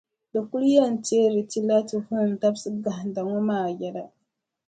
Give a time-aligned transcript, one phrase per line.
[0.31, 4.03] Di kuli yɛn teeri ti la ti vuhim dabisiʼ gahinda ŋɔ maa yɛla.